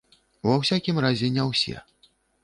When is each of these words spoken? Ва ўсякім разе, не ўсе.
Ва 0.47 0.53
ўсякім 0.61 1.01
разе, 1.05 1.29
не 1.35 1.43
ўсе. 1.49 1.75